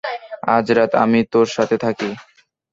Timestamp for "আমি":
1.03-1.19